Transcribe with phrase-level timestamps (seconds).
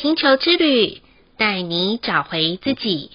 [0.00, 1.00] 星球之旅，
[1.36, 3.10] 带你找回自己。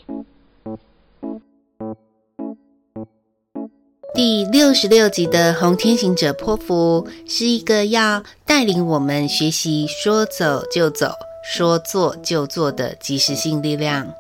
[4.14, 11.14] 第六十六集的红天行者波符是一个要带领我们学习说走就走、
[11.44, 14.14] 说做就做的即时性力量，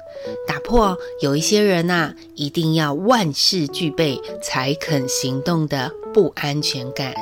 [0.47, 7.13] 打破有一些人呐、啊，一定要万事俱备才肯行动的不安全感。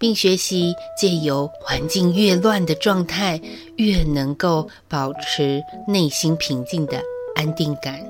[0.00, 3.40] 并学习借由环境越乱的状态，
[3.76, 7.00] 越能够保持内心平静的
[7.36, 8.00] 安定感。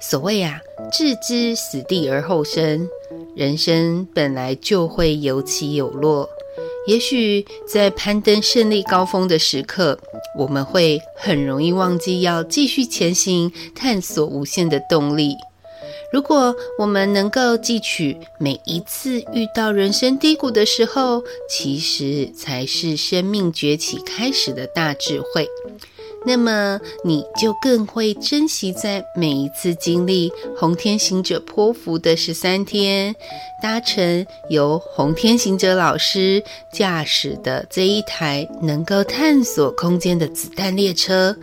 [0.00, 2.88] 所谓啊，置之死地而后生，
[3.36, 6.28] 人生本来就会有起有落。
[6.86, 9.98] 也许在攀登胜利高峰的时刻，
[10.38, 15.34] 我们会很容易忘记要继续前行，探索无限的动力。
[16.12, 25.48] 如果我们能够记取每一次遇到人生低谷的时候，其实才是生命崛起开始的大智慧。
[26.26, 33.14] 那么你就更会珍惜在每一次经历红天行者波符的十三天，
[33.62, 41.36] 搭乘由红天行者老师驾驶的这一台能够探索空间的子弹列车。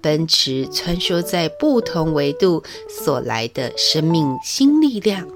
[0.00, 5.26] 奔驰穿梭在不同维度所来的生命新力量，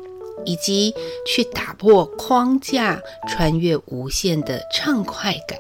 [0.45, 0.95] 以及
[1.27, 5.59] 去打破框架、穿越无限的畅快感。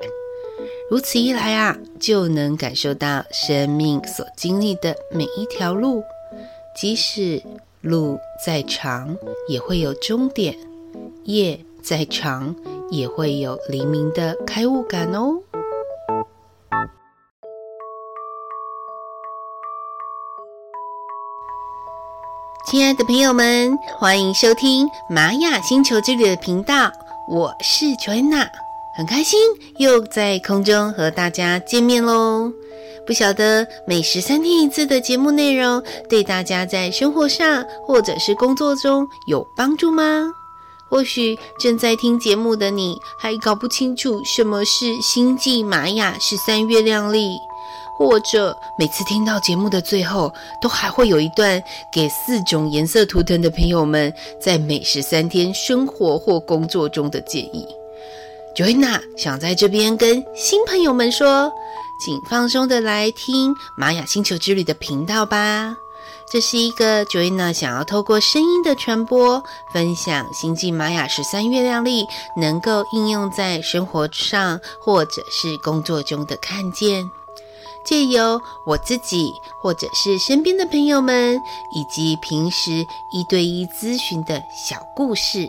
[0.92, 6.04] 如此一来啊，就能感受到生命所经历的每一条路，
[6.76, 7.42] 即使
[7.80, 9.16] 路再长，
[9.48, 10.52] 也会有终点；
[11.24, 12.54] 夜再长，
[12.90, 15.40] 也会有黎明的开悟感哦。
[22.70, 26.92] 亲爱的朋友们，欢迎收听玛雅星球之旅的频道，
[27.30, 28.50] 我是 Joanna，
[28.94, 29.38] 很开心
[29.78, 32.52] 又在空中和大家见面喽。
[33.06, 40.30] 不晓得每十三天一次的节目内容对大家在生活上或者是工作中有帮助吗？
[40.88, 47.36] 或许正在听节目的你还搞不清楚什么是星际玛雅十三月亮历。
[47.94, 51.62] 或者每次听到节目的最后，都还会有一段
[51.92, 57.66] 给四种颜色图腾的朋友们在每十三天生活或工作中的建议。
[58.54, 61.50] Joanna 想在这边跟新朋友们说，
[61.98, 65.74] 请放松的来听玛雅星球之旅的频道吧。
[66.30, 69.42] 这是一个 Joanna 想要透过声音的传播，
[69.72, 77.10] 分享星际玛雅十三月亮历能够应用在生活上或者是工作中的看见。
[77.84, 81.40] 借由我自己，或者是身边的朋友们，
[81.74, 85.48] 以及平时一对一咨询的小故事，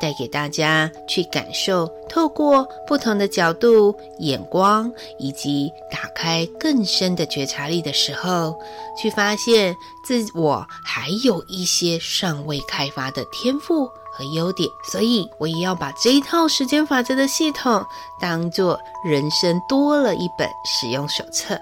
[0.00, 8.54] 带给大家去感受，透过不同的角度、眼光，以及打开更深的觉察力的时候，
[9.00, 9.74] 去发现
[10.04, 14.68] 自我还有一些尚未开发的天赋和优点。
[14.90, 17.84] 所以，我也要把这一套时间法则的系统
[18.20, 21.58] 当做人生多了一本使用手册。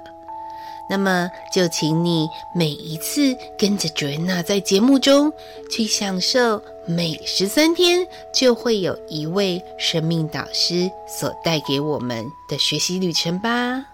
[0.92, 5.32] 那么，就请你每一次跟着 Joanna 在节目中
[5.70, 13.91] 去享受每十三天就会有一位生命导师所带给我们的学习旅程吧。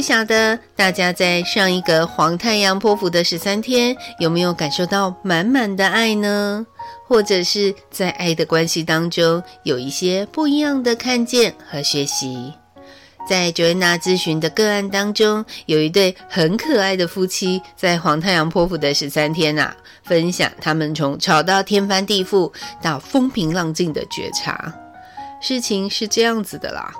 [0.00, 6.64] 不晓得大家在上一个黄太阳泼妇的十三天有没有感受到满满的爱呢？
[7.06, 12.50] 或者是在爱的关系当中有一些不一样的看见和学习。
[13.28, 22.50] 在 Joanna 咨询的个案当中，有一对很可爱的夫妻，在黄太阳泼妇的十三天啊，分享他们从吵到天翻地覆
[22.80, 24.72] 到风平浪静的觉察。
[25.42, 26.90] 事情是这样子的啦，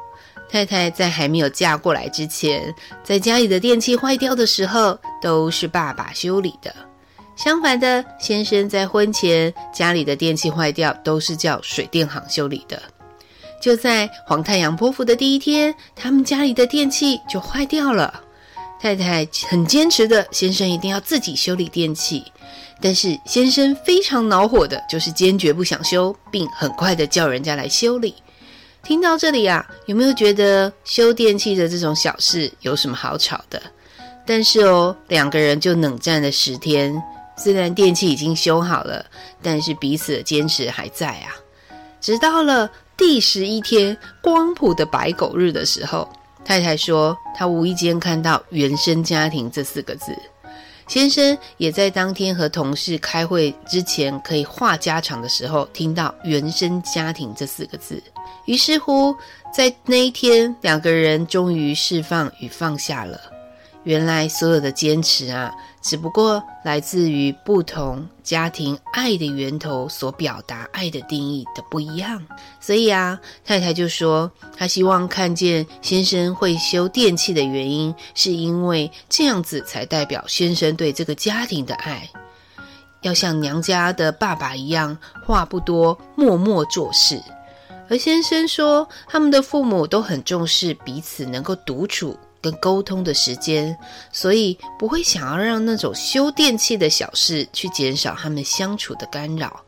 [0.50, 2.74] 太太在还没有嫁过来之前，
[3.04, 6.74] 在家里的电器坏掉的时候，都是爸爸修理的。
[7.36, 12.82] 相反的，先生在婚前家里的电器坏掉，都是叫水电行修理的。
[13.62, 18.22] 就在黄太阳泼妇的第一天，他们家里的电器就坏掉了。
[18.80, 22.24] 太太很坚持的，先生一定要自己修理电器。
[22.80, 28.14] 但是先生非常恼火的，就是坚决不想修，并很快的叫人家来修理。
[28.82, 33.60] 听到这里啊，有没有觉得修电器的这种小事有什么好吵的？
[34.26, 37.00] 但是哦，两个人就冷战了十天。
[37.36, 39.04] 虽然电器已经修好了，
[39.42, 41.32] 但是彼此的坚持还在啊。
[42.00, 46.06] 直到了第十一天光谱的白狗日的时候，
[46.44, 50.12] 太太说她无意间看到“原生家庭”这四个字，
[50.90, 58.02] 先生也在当天和同事开会之前，可以话家常的时候，听到“原生家庭”这四个字。
[58.44, 59.14] 于是乎，
[59.54, 63.20] 在那一天，两个人终于释放与放下了。
[63.84, 72.22] 原来所有的坚持啊，只不过来自于不同家庭爱的源头所表达爱的定义的不一样。
[72.60, 82.08] 所以啊，太太就说，她希望看见先生会修电器的原因，是因为这样子才代表先生对这个家庭的爱。
[83.00, 87.18] 要像娘家的爸爸一样，话不多，默默做事。
[87.88, 93.76] 而先生说，他们的父母都很重视彼此能够独处跟沟通的时间，
[94.12, 99.60] 所以不会想要让那种修电器的小事去减少他们相处的干扰。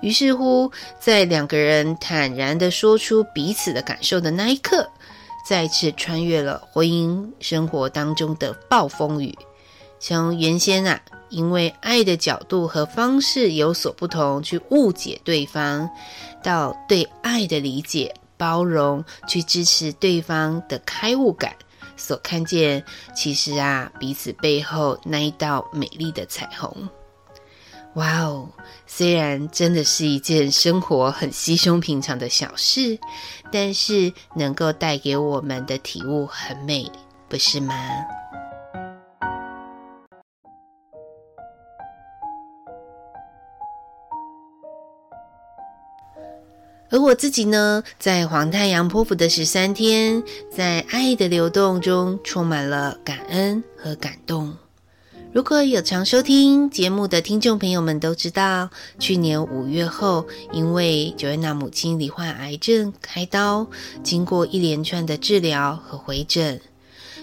[0.00, 0.70] 于是乎，
[1.00, 4.88] 在两个人坦然的说出彼此的感受的那一刻，
[5.48, 9.36] 再次穿越了婚姻生活当中的暴风雨，
[9.98, 11.00] 从原先啊。
[11.30, 15.90] 因为爱的角度和方式有所不同，去误解对方，
[16.44, 21.52] 到对爱的理解、包容，去支持对方的开悟感，
[21.96, 26.88] 所看见，其实啊，彼此背后那一道美丽的彩虹。
[27.94, 28.48] 哇哦！
[28.88, 32.98] 虽然真的是一件生活很稀松平常的小事，
[33.52, 36.90] 但是能够带给我们的体悟很美，
[37.28, 37.74] 不是吗？
[46.94, 54.56] 而我自己呢，在黄太阳波符的十三天，在爱的流动中，充满了感恩和感动。
[55.32, 58.70] 如果有常收听节目的听众朋友们都知道，
[59.00, 63.66] 去年五月后，因为 Joanna 母亲罹患癌症开刀，
[64.04, 66.60] 经过一连串的治疗和回诊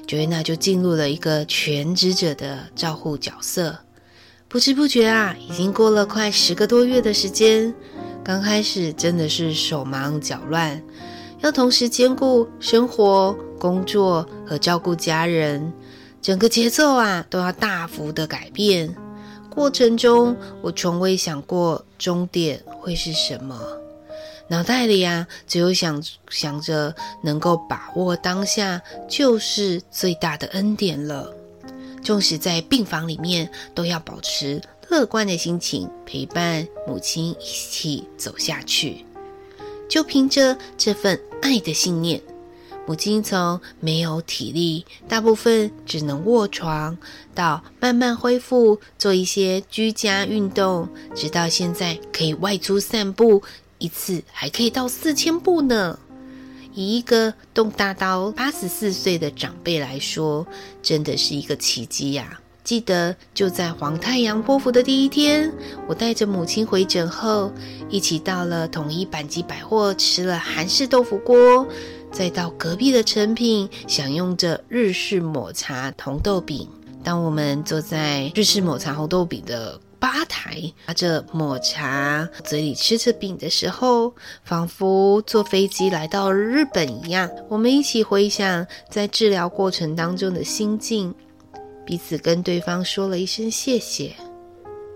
[0.06, 3.78] ，Joanna 就进入了一个全职者的照护角色。
[4.50, 7.74] 不知不觉啊，已经过了快十个多月的时间。
[8.24, 10.82] 刚开始真的是手忙脚乱，
[11.42, 15.74] 要同时兼顾生活、工作和照顾家人，
[16.22, 18.94] 整个节奏啊都要大幅的改变。
[19.50, 23.60] 过程中，我从未想过终点会是什么，
[24.48, 31.34] 脑袋里啊只有想想着能够把握当下就是最大的恩典了。
[32.04, 34.62] 纵使在病房里面，都要保持。
[34.92, 39.06] 乐观的心情陪伴母亲一起走下去，
[39.88, 42.22] 就凭着这份爱的信念，
[42.86, 46.98] 母亲从没有体力，大部分只能卧床，
[47.34, 53.42] 到慢慢恢复，做一些居家运动，直到现在可以外出散步，
[53.78, 55.98] 一次还可以到四千步呢。
[56.74, 60.46] 以一个动大到八十四岁的长辈来说，
[60.84, 62.41] 真的是一个奇迹呀！
[62.64, 65.52] 记得就在黄太阳波符的第一天，
[65.88, 67.52] 我带着母亲回诊后，
[67.90, 71.68] 一起到了统一阪急百货吃了韩式豆腐锅，
[72.12, 76.68] 再到隔壁的成品享用着日式抹茶红豆饼。
[77.04, 84.14] 当我们坐在日式抹茶红豆饼的吧台，拿着抹茶，嘴里吃着饼的时候，
[84.44, 87.28] 仿佛坐飞机来到日本一样。
[87.50, 91.14] 我们一起回想在治疗过程当中的心境。
[91.92, 94.14] 彼此跟对方说了一声谢谢，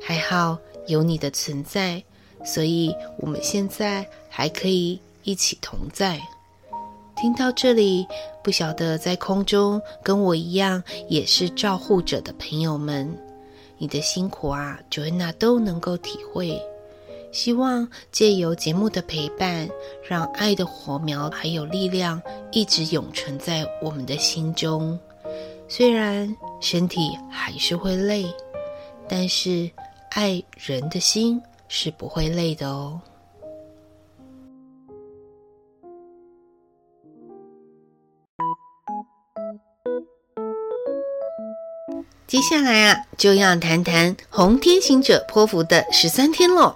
[0.02, 2.02] 还好有你的存在，
[2.46, 6.18] 所以我们现在还可以一起同在。
[7.18, 8.08] 听到这里，
[8.42, 13.14] 不晓得在空中跟我一样也是照护者的朋友们，
[13.78, 16.58] 你的辛苦啊，Joanna 都能够体会。
[17.34, 19.68] 希望借由节目的陪伴，
[20.08, 22.22] 让爱的火苗还有力量
[22.54, 24.98] 一直永存在我们的心中。
[25.68, 26.34] 虽然
[26.66, 28.26] 身体还是会累，
[29.08, 29.70] 但是
[30.10, 33.00] 爱人的心是不会累的哦。
[42.26, 46.76] 接下来啊，就要谈谈红天行者波符的十三天喽。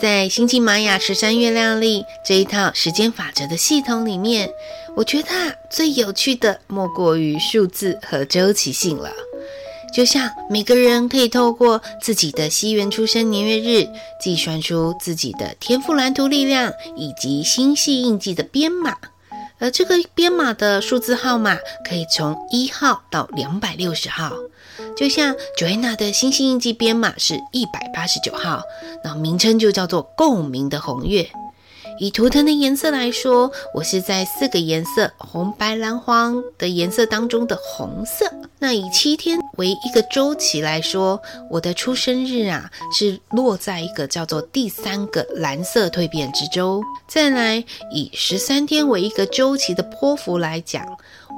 [0.00, 4.50] 在星际玛雅十三月亮历这一套时间法则的系统里面，
[4.94, 5.28] 我觉得
[5.70, 9.10] 最有趣的莫过于数字和周期性了。
[9.94, 13.88] 就像每个人可以透过自己的西元出生年月日，
[14.20, 18.94] 计算出自己的天赋蓝图力量以及星系印记的编码，
[19.58, 21.56] 而这个编码的数字号码
[21.88, 24.32] 可以从一号到两百六十号。
[24.96, 28.62] 就像 Joanna 的星星印记编码是一百八十九号，
[29.02, 31.28] 那名称就叫做共鸣的红月。
[31.98, 38.30] 以图腾的颜色来说，我是在四个颜色红、白、蓝、黄的颜色当中的红色。
[38.58, 46.82] 那以七天为一个周期来说，我的出生日啊是落在一个叫做第三个蓝色蜕变之周。
[47.08, 50.84] 再来以十三天为一个周期的波符来讲，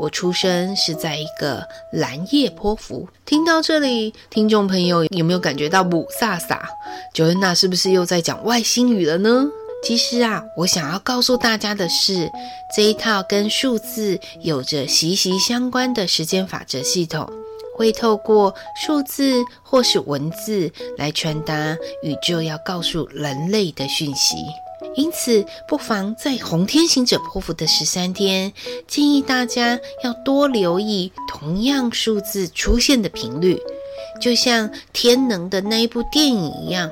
[0.00, 1.62] 我出生是在一个
[1.92, 3.08] 蓝夜波符。
[3.24, 6.68] 听到这里，听众朋友有没有感觉到母萨萨
[7.14, 9.46] 九恩娜是不是又在讲外星语了呢？
[9.82, 12.30] 其实啊，我想要告诉大家的是，
[12.74, 17.30] 这一套跟数字有着息息相关的时间法则系统，
[17.76, 18.54] 会透过
[18.84, 24.36] 数字或是文字来传达宇宙要告诉人类的讯息。
[24.94, 28.52] 因此，不妨在红天行者波符的十三天，
[28.86, 33.60] 建议大家要多留意同样数字出现的频率，
[34.20, 36.90] 就像天能的那一部电影一样。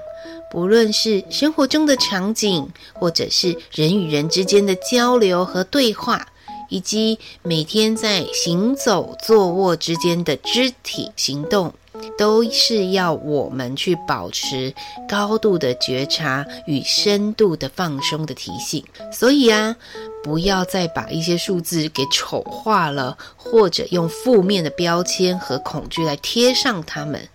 [0.57, 6.29] 无论是生活中的场景，或者是人与人之间的交流和对话，
[6.71, 11.75] 以及每天在行走、坐卧之间的肢体行动，
[12.17, 14.75] 都是要我们去保持
[15.07, 18.83] 高度的觉察与深度的放松的提醒。
[19.13, 19.77] 所以啊，
[20.25, 27.29] 不要再把一些数字给丑化了，或者用负面的标签和恐惧来贴上它们。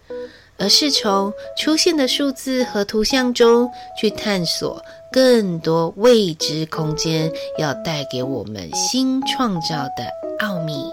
[0.61, 3.67] 而是从出现的数字和图像中
[3.99, 10.07] 去探索更多未知空间，要带给我们新创造的
[10.39, 10.85] 奥秘。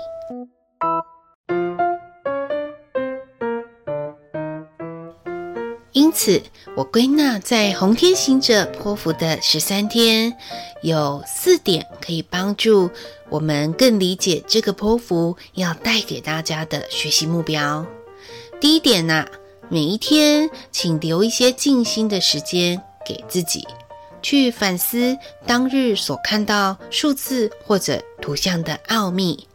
[5.93, 6.41] 因此，
[6.75, 10.35] 我归纳在红天行者波符的十三天，
[10.81, 12.89] 有四点可以帮助
[13.29, 17.85] 我们更理解这个波符要带给大家的学习目标。
[18.61, 19.25] 第一点呢、
[19.71, 23.69] 每一天，请留一些静心的时间给自己，
[24.23, 29.47] 去反思当日所看到数字或者图像的奥秘。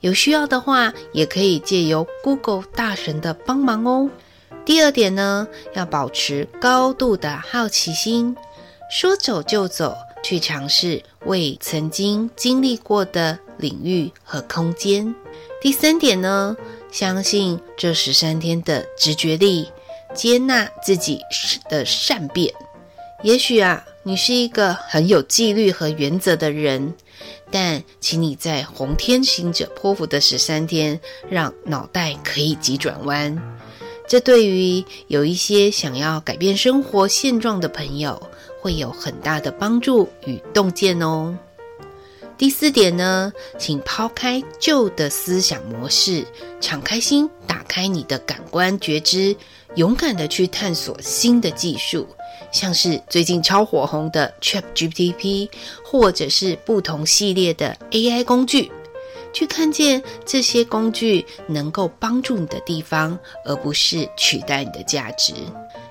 [0.00, 4.10] 有需要的话，也可以借由 Google 大神的帮忙哦。
[4.64, 8.36] 第二点呢，要保持高度的好奇心，
[8.90, 15.14] 说走就走，去尝试未曾经经历过的领域和空间。
[15.60, 16.56] 第三点呢，
[16.90, 19.68] 相信这十三天的直觉力，
[20.14, 21.20] 接纳自己
[21.68, 22.52] 的善变。
[23.22, 26.94] 也许啊，你是一个很有纪律和原则的人，
[27.50, 33.38] 但请你在红天行者波符的十三天，让脑袋可以急转弯。
[34.08, 38.20] 这对于有一些想要改变生活现状的朋友，
[38.60, 41.36] 会有很大的帮助与洞见哦。
[42.40, 46.24] 第四点呢，请抛开旧的思想模式，
[46.58, 49.36] 敞开心，打开你的感官觉知，
[49.74, 52.08] 勇敢地去探索新的技术，
[52.50, 55.50] 像是最近超火红的 ChatGPT，
[55.84, 58.72] 或者是不同系列的 AI 工具，
[59.34, 65.34] 去看见这些工具能够帮助你的地方，而不是取代你的价值。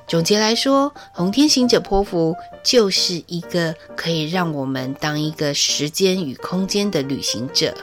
[0.10, 7.76] 总结来说，红天行者波符就是一个可以让我们当一个时间与空间的旅行者，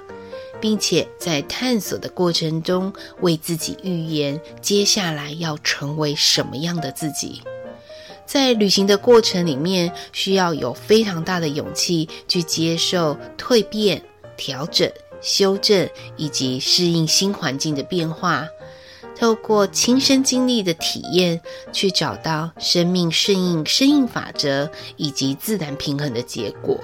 [0.60, 7.42] 并且在探索的过程中为自己预言接下来要成为什么样的自己。
[8.26, 14.02] 在旅行的过程里面，需要有非常大的勇气去接受蜕变、
[14.36, 14.90] 调整、
[15.22, 18.48] 修正以及适应新环境的变化。
[19.18, 21.40] 透过亲身经历的体验，
[21.72, 26.78] 去找到生命顺应生命法则以及自然平衡的结果。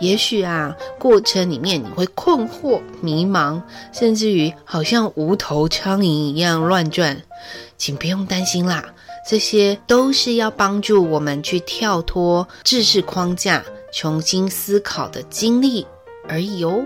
[0.00, 7.22] 也许啊，过程里面你会困惑、迷茫，甚至于好像无头苍蝇一样乱转，
[7.78, 8.84] 请不用担心啦，
[9.28, 15.86] 这些都是要帮助我们去跳脱知识框架，重新思考的经历
[16.28, 16.84] 而已哦。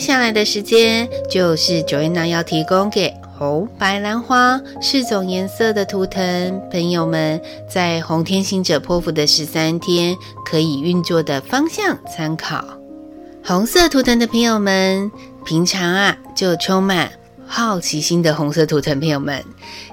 [0.00, 7.38] 接下来的时间就是 Joanna 要提供给红、白、兰花四种颜色的图腾朋友们，
[7.68, 12.64] 在红天行者波符的十三天可以运作的方向参考。
[13.44, 15.12] 红色图腾的朋友们，
[15.44, 17.12] 平常啊就充满
[17.46, 19.44] 好奇心的红色图腾朋友们，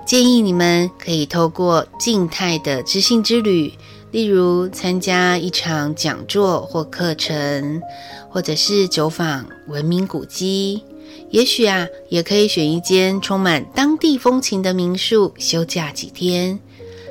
[0.05, 3.73] 建议你们可以透过静态的知性之旅。
[4.11, 7.81] 例如参加一场讲座或课程，
[8.29, 10.83] 或者是走访文明古迹，
[11.29, 16.59] 也许啊，也可以选一间充满当地风情的民宿休假几天。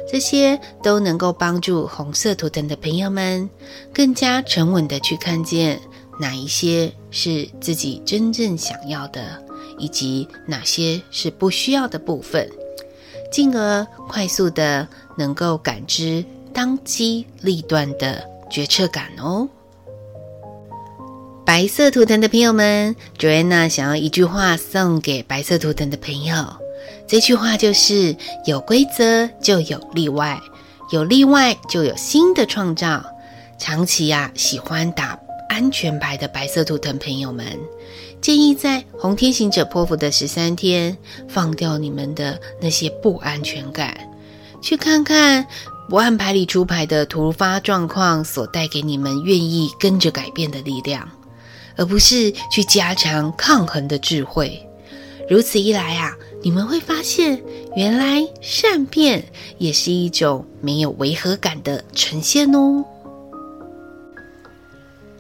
[0.09, 3.51] 这些都能够帮助红色图腾的朋友们
[3.93, 5.81] 更加沉稳地去看见
[6.21, 9.43] 哪一些是自己真正想要的，
[9.79, 12.49] 以及哪些是不需要的部分，
[13.33, 14.87] 进而快速的
[15.19, 16.25] 能够感知
[16.57, 19.47] 当机立断的决策感哦。
[21.45, 26.35] 白色图腾的朋友们，Joanna 想要一句话送给白色图腾的朋友，
[27.07, 30.41] 这句话就是：有规则就有例外，
[30.91, 33.05] 有例外就有新的创造。
[33.59, 35.19] 长期呀、啊，喜欢打
[35.51, 37.45] 安全牌的白色图腾朋友们，
[38.23, 40.97] 建议在红天行者波符的十三天，
[41.29, 43.95] 放掉你们的那些不安全感，
[44.63, 45.47] 去看看
[45.89, 51.09] 不按牌理出牌的突发状况所带给你们愿意跟着改变的力量，
[51.77, 54.61] 而不是去加强抗衡的智慧。
[55.29, 57.41] 如此一来啊，你们会发现，
[57.77, 59.25] 原来善变
[59.59, 62.85] 也是一种没有违和感的呈现哦。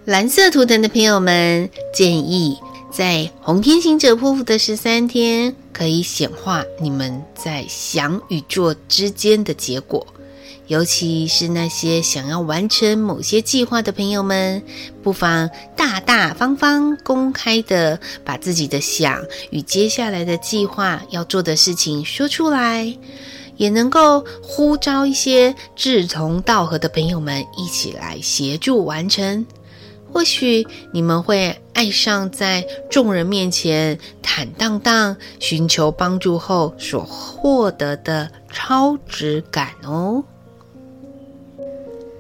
[0.05, 2.57] 蓝色图腾的朋友们，建议
[2.93, 10.07] 在红天行者波符的十三天，可以显化你们在想与做之间的结果。
[10.67, 14.63] 尤其是那些想要完成某些计划的朋友们，
[15.03, 22.97] 不妨大大方方、公开的把自己的想与接下来的计划要做的事情说出来，
[23.57, 29.47] 也能够呼召一些志同道合的朋友们一起来协助完成。
[30.13, 40.25] 或许你们会爱上在众人面前坦荡荡寻求帮助后所获得的超值感哦。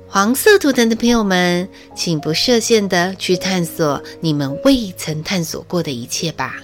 [0.08, 6.56] 黄色图腾的朋友们，请不设限的去探索你们未曾探索过的一切吧，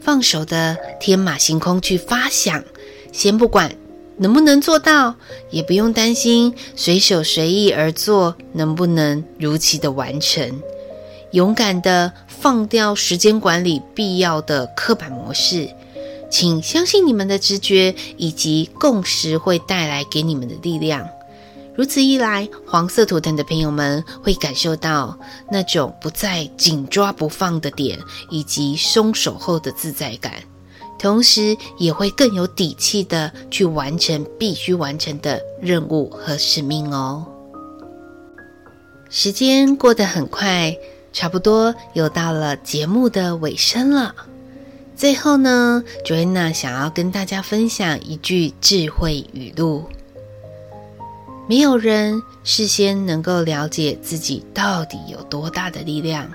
[0.00, 2.64] 放手的天马行空去发想，
[3.12, 3.70] 先不管。
[4.16, 5.14] 能不能做到，
[5.50, 10.60] 也不用担心随手随意而做能不能如期的完成。
[11.32, 15.70] 勇敢的放掉时间管理必要的刻板模式，
[16.30, 21.08] 请相信你们的直觉以及共识会带来给你们的力量。
[21.76, 25.18] 如此一来，黄色图腾的朋友们会感受到
[25.50, 30.32] 那种不再紧抓不放的点，以及松手后的自在感。
[30.98, 37.26] 同时也会更有底气的去完成必须完成的任务和使命哦。
[39.08, 40.76] 时间过得很快，
[41.12, 44.14] 差不多又到了节目的尾声了。
[44.94, 49.86] 最后呢，Joanna 想要跟大家分享一句智慧语录：
[51.50, 56.30] 没有人事先能够了解自己到底有多大的力量，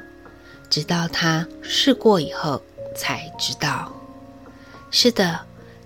[0.70, 2.62] 直到他试过以后
[2.94, 3.90] 才知道。
[4.92, 5.40] 是的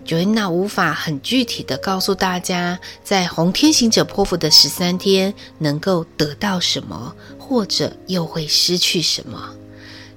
[0.04, 9.54] ，Joanna 无法很具体的告诉大家，在红天行者波符的十三天能够得到什么，或者又会失去什么。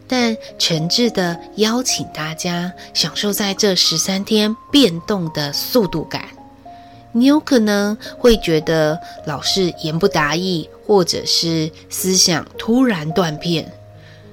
[0.08, 6.24] 但诚挚的邀请大家享受在这十三天变动的速度感。
[7.12, 13.72] 你有可能会觉得老是言不达意，或者是思想突然断片。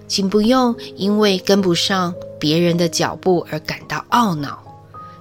[0.07, 4.63] 请不用因为跟不上别人的脚步而感到懊恼。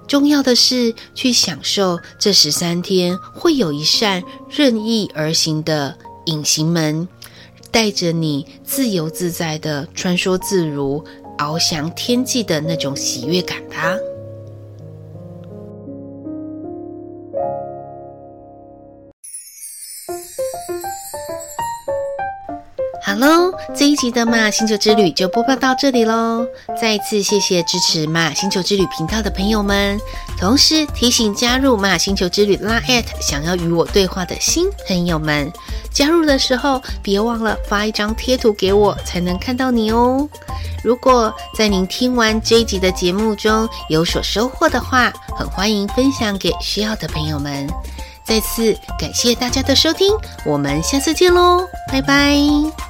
[0.07, 5.95] 重要的是去享受这十三天，会有一扇任意而行的
[6.25, 7.07] 隐形门，
[7.71, 11.05] 带着你自由自在的穿梭自如、
[11.37, 13.95] 翱翔天际的那种喜悦感吧。
[23.19, 26.47] 喽，这一集的马星球之旅就播报到这里喽。
[26.81, 30.01] 再次谢谢支持马星球之旅频道的朋友们，
[30.39, 35.53] 同时提醒加入马星球之旅拉 at 想要与我对话的新朋友们，
[35.91, 40.29] 加入的时候别忘了发一张贴图给我，才能看到你哦。
[40.85, 47.69] 如果在您听完这一集的节目中有所收获的话，很欢迎分享给需要的朋友们。
[48.25, 52.88] 再次感谢大家的收听，我们下次见喽，拜拜。